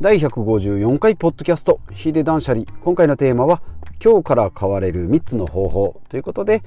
[0.00, 2.64] 第154回ポッドキャストヒデ断捨離。
[2.80, 3.60] 今回のテーマは
[4.02, 6.00] 今日から変われる3つの方法。
[6.08, 6.62] ということで、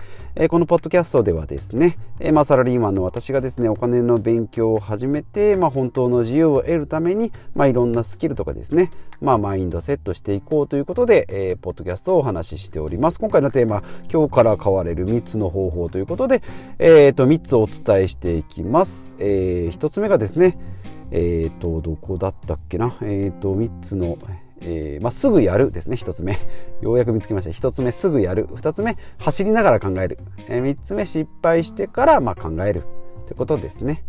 [0.49, 13.19] このポッドキャストではですね、えー、まあ、サラリーマンの私がですねお金の勉強を始めて、まあ、本当の自由を得るために、まあ、いろんなスキルとかですね、まあ、マインドセットしていこうということで、ポッドキャストをお話ししております。
[13.19, 16.43] 今回のテーマ今日から変われる3つの方法ということで、
[16.77, 20.55] えー、と3つお伝えしていきます、え1つ目がですね
[21.13, 22.95] えっ、ー、と、どこだったっけな？
[23.01, 24.17] えっ、ー、と、3つの、
[24.61, 26.37] えー、まあ、すぐやるですね、1つ目。
[26.81, 27.51] ようやく見つけました。
[27.51, 28.47] 1つ目、すぐやる。
[28.47, 30.17] 2つ目、走りながら考える。
[30.49, 32.83] えー、3つ目、失敗してから、まあ、考える。
[33.23, 34.03] ってことですね。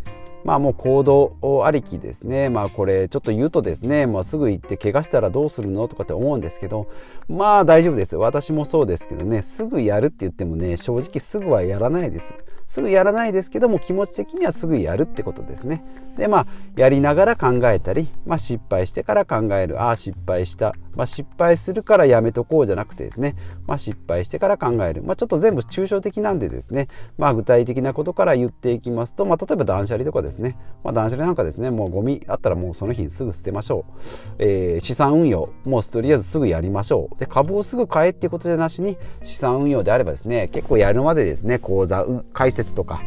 [0.44, 2.50] まあもう行動ありきですね。
[2.50, 5.88] まあこれちょっと言うとですね、まあ、すぐ行って怪我したらどうするの？
[5.88, 6.86] とかって思うんですけど、
[7.28, 8.14] まあ大丈夫です。
[8.16, 12.34] 私もそうですけどね、すぐやるって言ってもね、正直すぐはやらないです。
[12.66, 15.84] すぐやらないですけども気持ち的にはすぐやるってことですね。
[16.16, 16.46] でまあ
[16.76, 19.82] やりながら考えたり、まあ、失敗してから考える。
[19.82, 31.70] ああ失敗した、まあ、失敗するからやめとこうじゃなくてですね、まあ、失敗してから考える、まあ、ちょっと全部抽象的なんでですね、まあ、具体的なことから言っていきますと、まあ、例えば断捨離とかですね、まあ、断捨離なんかですね。
[31.70, 34.02] もうゴミあったらもうその日にすぐ捨てましょう、
[34.38, 37.18] えー、資産運用もうとりあえずすぐやりましょう。
[37.18, 43.02] で株をすぐ買えってことじゃなしに資産運用であればですね結構やるまでですね口座解説とか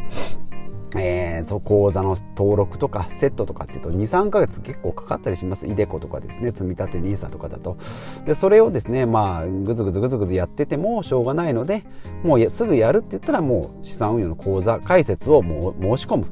[0.96, 5.66] えー、そ口座の登録とかセットとかっていうと23ヶ月結構かかったりします。
[5.66, 6.50] イデコとかですね。
[6.50, 7.76] 積み立て NISA とかだと。
[8.24, 11.84] でそれをですねまあぐずぐずぐずぐずやっててもしょうがないので
[12.22, 16.26] もうすぐやるって言ったらもう資産運用の口座開設をもう申し込む。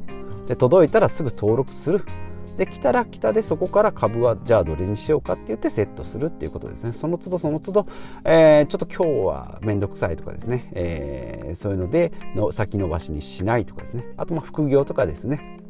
[0.47, 2.05] で届いたらすぐ登録する。
[2.57, 6.93] できたら来たでそこから株はじゃあどれにしようかって言ってセットするっていうことですね。
[6.93, 7.87] その都度その都度、
[8.25, 14.05] えー、ちょっと今日は面倒くさいとかですね、えー、そういうのでの先延ばしにしないとかですね。
[14.17, 15.61] あとまあ副業とかですね。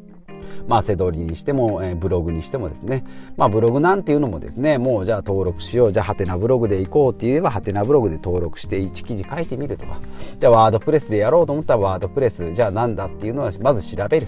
[0.67, 3.03] まあ、せどりにしても、えー、ブログにしてもですね、
[3.37, 9.99] まあ、ブログなんていうのもですね、もうじゃあ登録しよう、じゃあハテナブログで行こうって言えば、ハテナブログで登録して1記事書いてみるとか、
[10.39, 14.27] じゃあワードプレスでやろうと思ったらワードプレス、じゃあなんだっていうのはまず調べる。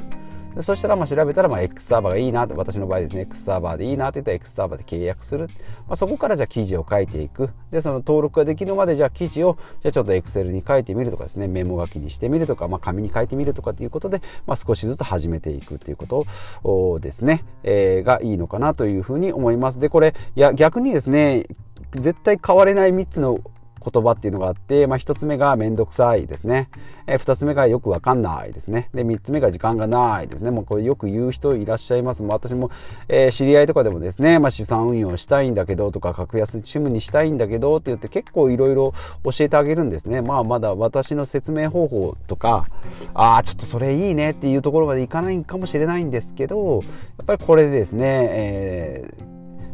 [0.55, 5.47] でそしたらまあ調べたらまあ X サーバーがいいなって私の場合ですね X サーバーでいいなって言ったら X サーバーで契約する、
[5.87, 7.49] まあ、そこからじゃあ記事を書いていく。
[7.71, 16.25] でその登録ができるまでじゃあ記事をじゃあちょっと Excel に書いてみるとかですねメモ書きにしてみるとか、まあ、紙に書いてみるとかっていうことで、まあ、少しずつ始めていくっていうこと
[16.63, 19.79] をですね、えー、がいいのかなというふうに思います。
[19.79, 21.45] でこれいや逆にですね
[21.93, 23.39] 絶対変われない3つの
[23.79, 26.69] 言葉っていうのがあって、まあ、1つ目がめんどくさいですね、
[27.07, 28.89] えー、2つ目がよくわかんないですね。
[28.93, 30.51] で3つ目が時間がないですね。
[30.51, 32.21] もうこれよく言う人いらっしゃいます。
[32.21, 32.71] もう私も、
[33.07, 40.21] えー、知り合いとかでもですね、まあ、資産運用したいんだけどとか格安チームにしたいんだけどって言って結構いろいろ教えてあげるんですね。
[40.21, 42.67] まあまだ私の説明方法とか
[43.13, 46.83] ああちょっとそれいいねっていうところまでいかないかもしれないんですけど
[47.17, 49.28] やっぱりこれでですね、えー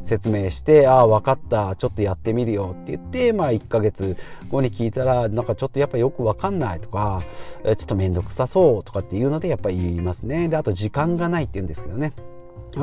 [0.05, 4.15] 説明して「ああ分かったちょっとやってみるよ」って言ってまあ1ヶ月
[4.49, 7.23] 後に聞いたらなんかちょっとやっぱよく分かんないとか
[7.63, 10.47] ちょっと面倒くさそうとかっていうのでやっぱり言いますね。
[10.47, 12.13] であと時間がないって言うんですけどね。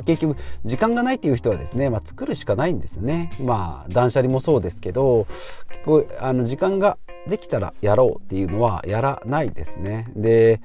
[0.06, 3.30] 結局時間がないっていう人はですね、まあ、作るしかないんですよね。
[3.38, 5.26] まあ断捨離もそうですけど
[5.68, 6.96] 結構あの時間が
[7.28, 10.60] できたらやろうっていうのはやらないですねで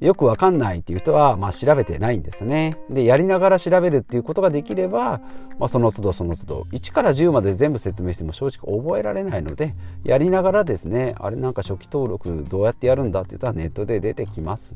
[0.00, 2.78] よくわかんないっていう人は、まあ、調べてないんですよね。
[2.88, 5.20] で、やりながら調べるっていうことができれば、
[5.58, 14.74] まあ、その都度その都度、1から10まで全部説明しても正直覚えられないので、やりながらですね、あれなんか初期登録どうやってやるんだって言ったらネットで出てきます。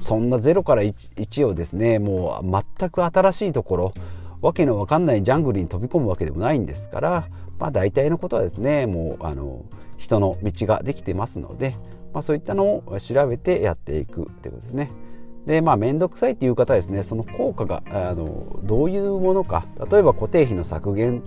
[0.00, 3.94] そんな0から 1, 1をですね、もう全く新しいところ、
[4.40, 7.28] わけのわかんないジャングルに飛び込むわけでもないんですから、
[7.60, 9.64] まあ、大体のことはですねもうあの
[9.96, 11.76] 人の道ができてますので、
[12.12, 14.90] まあ、そういったのを調べてやっていくということですね。
[15.46, 21.22] でまあ面倒くさいっていう方はですねその効果があのどういうものか例えば固定費の削減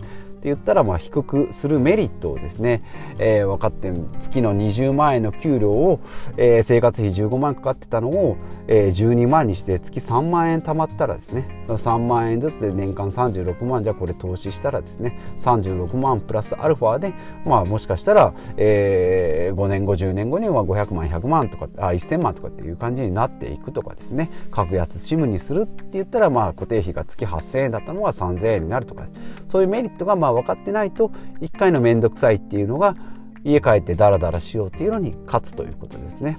[0.47, 2.83] 言ったらまあ低くするメリットをですね、
[3.19, 5.99] えー、分かって月の20万円の給料を、
[6.37, 8.37] えー、生活費15万かかってたのを、
[8.67, 17.13] えー、12万にして月3万円貯まったらですね3万円ずつで年間36万じゃこれ投資したらですね36万プラスアルファで、
[17.45, 29.07] まあ、もしかしたら、えー、5年後10年後には500万100万とかあ1000万とかっていう感じになっていくとかですね格安シムにするって言ったらまあ固定費が月8000円だったのが3000円になるとか
[29.47, 31.11] そういうメリットがまあ分かってないと
[31.41, 32.95] 1回の面倒くさいっていうのが
[33.44, 36.38] 家帰ってダラダラしようっていうのに勝つということですね。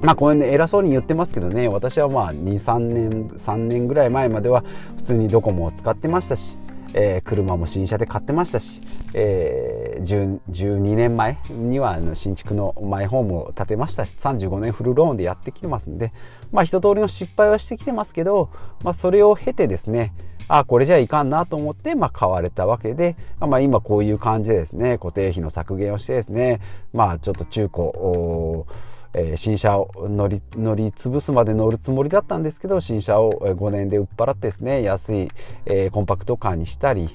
[0.00, 4.64] まあこれね偉そうに言ってますけどね私はまあ23年3年ぐらい前までは
[4.96, 6.56] 普通にドコモを使ってましたし、
[6.94, 8.80] えー、車も新車で買ってましたし、
[9.14, 16.12] えー、12年前にはあの新築のマイホームを建てましたし35年フルローンでやってきてますんで
[16.52, 18.50] まあ一通りの失敗はしてきてますけど、
[18.84, 20.14] まあ、それを経てですね
[20.48, 26.60] あこれじゃいかんなと思って、まあ、買われたわけで、まあ、今こういう感じでですね固定費の削減をしてですね
[26.92, 28.66] まあちょっと中古
[29.14, 35.28] えー、新車を乗り乗り潰すまで乗るつもりだったんですけど新車を5年で売っ払ってですね安い、
[35.64, 37.08] えー、コンパクトカーにしたり、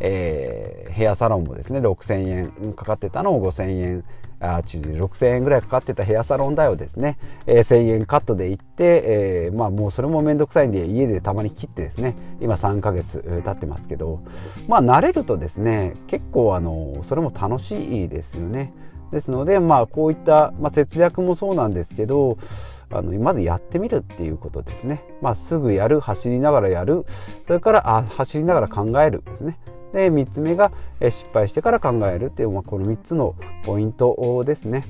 [0.00, 2.28] えー、ヘアサロンもですね6000
[2.66, 4.04] 円かかってたのを5000円
[4.40, 12.16] あ6000円ぐらいかかってたヘアサロン代をですね、えー、1000円カットで行って、えー、まあもうそれも面倒くさいんで家でたまに切ってですね。
[12.40, 14.20] 今3ヶ月経ってますけど。
[14.68, 18.72] まあ慣れるとですね結構あのそれも楽しいですよね。
[19.10, 22.38] ですのでまあこういった、まあ、節約もそうなんですけど
[22.90, 27.04] あのまずやってみるっていうことですね、まあ、すぐやる走りながらやる。
[27.46, 29.58] それからあ走りながら考えるですね。
[29.96, 33.34] で3つ目が失敗してから考えるっていう、まあ、この3つの
[33.64, 34.86] ポイントですね。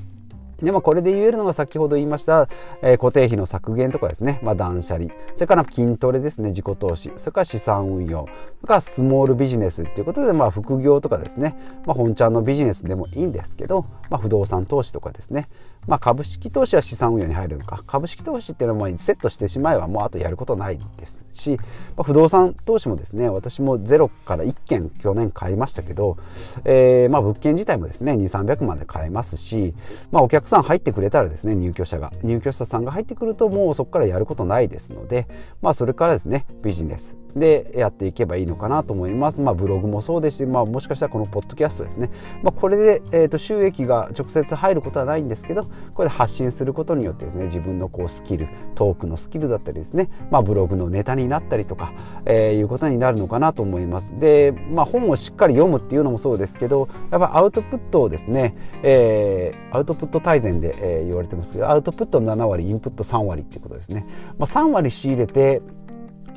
[0.63, 2.49] でまあ、これで言えるのが先ほど言いました、
[2.83, 5.11] えー、固定費の削減とかですね、まあ、断捨離。
[5.35, 6.51] それから筋トレですね。
[6.51, 7.13] 自己投資。
[7.17, 8.27] それから資産運用。
[8.61, 15.49] それからスモールビジネスっていうことで、まあ、副業とかですね、まあ、本ちゃんのビジネスでもいいんですけど、まあ、不動産投資とかですね、
[15.87, 17.83] まあ、株式投資は資産運用に入るのか。
[17.87, 21.59] 株式投資っていうのはセットしてしまえばもうあとやることないですし、
[21.97, 26.17] まあ、不動産投資もですね私もゼロから1件去年買いましたけど、
[26.65, 29.75] えー、まあ物件自体もですね2300万で買えますし、
[30.11, 35.27] まあ、お客さん入ってくれたらですね入居者が入居者さんが入ってくるともうそこからやることないですので、
[35.63, 39.41] まあ、それからですねビジネスでやっていけばいいのかなと思います。
[39.41, 42.11] まあ、ブログもそうですし、まあ、もしかしたらこのポッドキャストですね、
[42.43, 51.93] まあ、これで、えー、と収益が直接入ることはないんですけどこれで発信することによってですね自分のこうスキルトークのスキルだったりですね、まあ、ブログのネタになったりとか、
[52.25, 54.19] えー、いうことになるのかなと思います。
[54.19, 64.07] で、まあ、本をしっかり読むっていうのもそうですけどやっぱアウトプットをですね、えー、アウトプット大全で、えー、言われてますけどアウトプット7割インプット3割っていうことですね、
[64.39, 65.63] まあ、3割仕入れて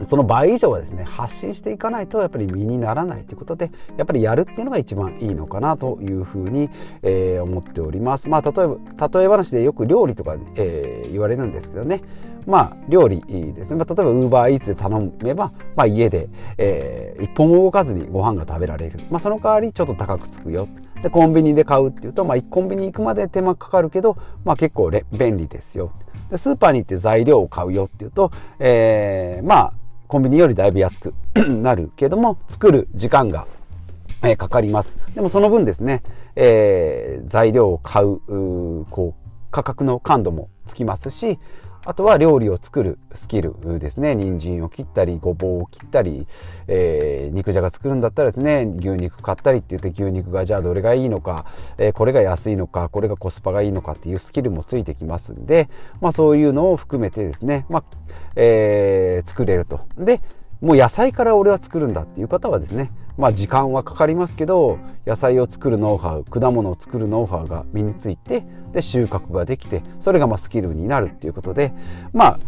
[0.03, 6.69] その倍以上はですね発信していかないとやっぱり身にならないということでやっぱりやるっていうのが一番いいのかなというふうに、
[7.01, 8.29] えー、思っております。
[8.29, 12.01] まあ例えば例え話でよく料理とか、えー、言われるんですけどね。
[12.45, 13.21] まあ料理
[13.53, 20.67] ですね、まあ、例えばウーバーイーツで頼めば、まあ、家で、えー、一歩も動かずにご飯が食べられる、まあ、その代わりちょっと高くつくよ。
[21.03, 25.91] でコンビニで買うっていうと、まあ、コンビニ行くまで手間かかるけど、まあ、結構便利ですよ。
[26.29, 29.73] でスーパーに行って材料を買うよっていうと、えー、まあ
[30.09, 33.45] コンビニよりだいぶ安く なるけども作る時間が、
[34.23, 34.97] え、かかります。
[35.13, 36.01] でもその分ですね、
[36.35, 38.17] えー、材料を買う
[38.89, 41.37] こう価格の感度もつきますし
[41.85, 44.15] あとは料理を作るスキルですね。
[44.15, 46.27] 人参を切ったり、ごぼうを切ったり、
[46.67, 51.45] えー、肉じゃが作るんだったらですね、牛肉買ったりって言って牛肉がじゃあどれがいいのか、
[51.77, 55.69] えー、これが安いのか、これがコスパがいいのかっていうスキルもついてきますんで、
[56.01, 57.83] まあそういうのを含めてですね、まあ、
[58.35, 59.81] えー、作れると。
[59.97, 60.21] で、
[60.61, 71.73] もう野菜から俺は作るんだっていう方はですね、まあ時間はかかりますけど、野菜を作るノウハウ、果物を作るノウハウが身について、で収穫ができて、それがまあスキルになるっていうことで、
[72.13, 72.39] まあ、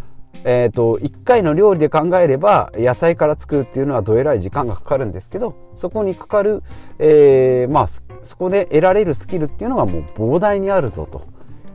[0.43, 6.63] えーと、1回の料理で考えれば野菜から作るっていうのはどえらい時間がかかるんですけどそこにかかる、
[6.97, 7.87] えー、まあ
[8.23, 11.27] そこで得られるスキルっていうのがもう膨大にあるぞと。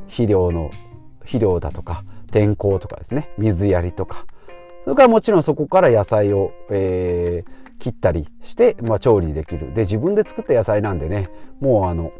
[0.08, 0.70] 肥料の
[1.20, 3.30] 肥料だとか天候とかですね。
[3.38, 4.26] 水やりとか。
[4.86, 12.12] それからもちろんそこから野菜を、えー、切ったりして、まあ、調理できるで自分で作った野菜なんでねもうあの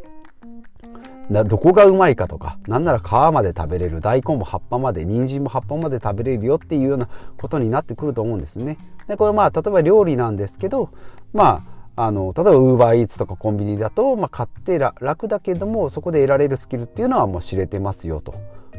[1.29, 8.77] どこがうまいかとかなんなら皮まで食べれる大根も葉っぱまで人参も葉っぱまで食べれるよっていうようなことになってくると思うんですね。
[9.07, 10.89] でこれまあ例えば料理なんですけど
[11.31, 11.65] ま
[11.95, 18.35] ああの例えばウーバーイーツとかコンビニだと、まあ、買って楽だけどもそこで得られるスキルっていうのはもう知れてますよと。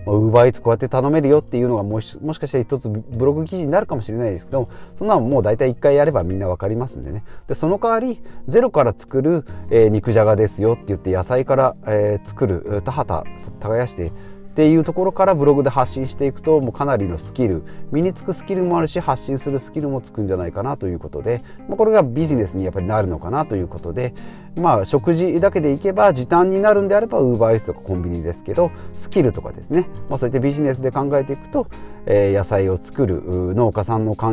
[0.06, 7.24] ウーバーイーツこうやって頼めるよっていうのがもしもしかして一つブログ記事になるかもしれないですけどそんなのもう大体1回やればみんな分かりますんでね。
[7.46, 13.28] でその代わりゼロから作る、えー、肉じゃがですよって言って野菜から、えー、作る田畑
[13.60, 14.12] 耕して
[14.58, 17.62] っていうところからブログで発信していくともうかなりのスキル
[17.92, 24.14] 身につくスキルもあるし発信するスキルもつくんじゃないかなということで、まあ、これがビジネスにやっぱりなるのかなということで
[24.58, 31.68] まあ食事だけでいけば時短になるんであればウーバーイーツとかコンビニですけどスキルとかですね、まあ、そういったビジネスで考えていくと、
[32.06, 33.22] えー、野菜を作る
[33.54, 34.32] 農家さんの考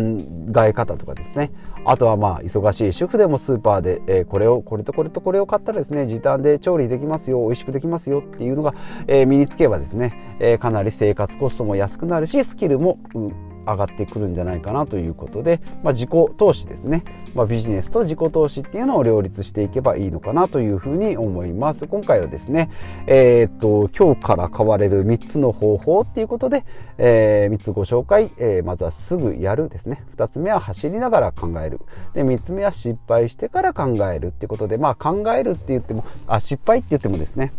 [0.65, 1.51] え方とかですね。
[1.87, 8.73] あとはまあ忙しい主婦でもスーパーで、えー、これをこれとこれとこれを買ったらですね時短で調理できますよ美味しくできますよっていうのが、
[9.07, 12.99] えー、身につけばですね、えー、かなり生活コストも安くなるしスキルも
[13.65, 17.03] 上がってくるんじゃないかなということで、まあ、自己投資ですね、
[17.33, 21.87] まあ、ビジネスと自己投資っていうのを両立していけばいいのかなというふうに思います。
[21.87, 22.69] 今回はですね、
[23.07, 26.65] えー、っと今日から変われる3つの方法っていうことで、
[26.97, 30.03] えー、3つご紹介、えー、まずはすぐやるですね。
[30.15, 31.81] 2つ目は走りながら考える。
[32.13, 37.53] で3つ目は失敗してから考えるっていうことでまあ考えるって言ってもあ失敗って言ってもですね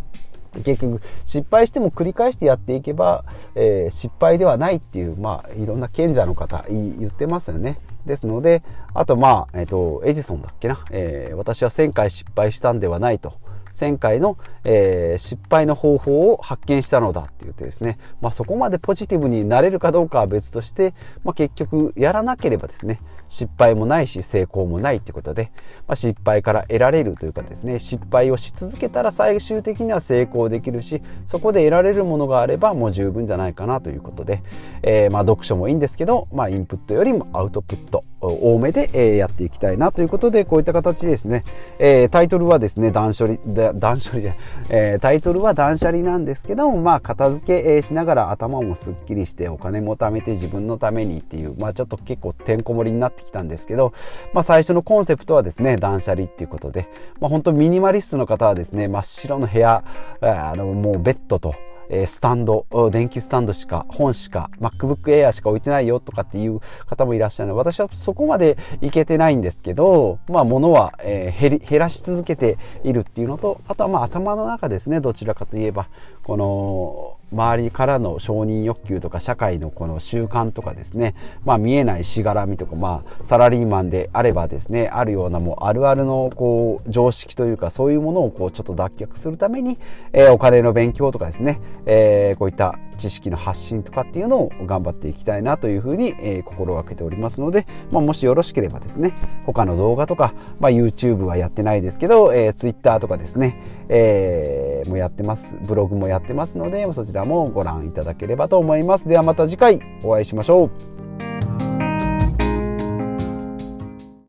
[0.63, 3.23] 結局失敗しても繰り返してやっていけば、
[3.55, 7.79] えー、失敗ではないっていう、まあ、いろんな賢者の方言ってますよね。
[8.05, 13.33] ですので、あとまあ、えっ、ー、と、エジソンだっけな、えー、私は1000回失敗したんではないと。
[13.77, 20.93] 1000回の、えー、失敗の方法を発見したのだって言ってですね、まあ、そこまでポジティブになれるかどうかは別として、
[21.23, 25.51] まあ、結局やらなければですね失敗もないし成功もないってことで、
[25.87, 34.41] まあ、失敗から得られるというかですね失敗をし続けたら最終的には成功できるしそこで得られるものがあればもう十分じゃないかなということで、
[34.81, 41.43] えー、まあ読書もいいんですけど、まあ、インプットよりもアウトプット多めで、やっていきたいなということでこういった形ですね、
[41.77, 43.37] えー、タイトルはですね断捨離
[43.73, 44.35] 断捨離じゃ、
[44.69, 53.93] えー、タイトルは断捨離なんですけどもまあ片付け、しながら頭もすっきりしてお金も貯めて自分のためにっていうまあちょっと結構てんこ盛りになってきたんですけど、
[54.33, 59.83] まあ、最初のコンセプトはですね断捨離っていうことで、まあ、本当ミニマリストの方はですね真っ白の部屋
[60.21, 61.55] あのもうベッドと
[61.89, 75.87] えスタンド、電気スタンドしか、本しか、MacBook Air しか置いてないよとかっていう方もいらっしゃるので、私はそこまでいけてないんですけど、まあ物は、え、減り、減らし続けているっていうのと、あとはまあ頭の中ですね、どちらかといえば、
[76.23, 81.13] この、周りからの承認欲求とか社会のこの習慣とかですね、
[81.45, 89.77] まあ見えないしがらみとか、まあサラリーマンであればですね、あるようなもうあるあるのこう常識というかそういうものをこうちょっと脱却するために、
[90.13, 99.13] えー、お金の勉強とかですね、えー、こういった知識の発信とかっていうのを頑張っていきたいなというふうに、えー、心がけておりますので、まあ、もしよろしければですね、
[99.45, 105.55] 他の動画とか、まあ、YouTube はやってないですけど、えー、Twitter とかですね、えー、もやってます。
[105.61, 109.07] ブログもやってますので、そちらもご覧いただければと思います。
[109.07, 111.26] ではまた次回お会いしましょう。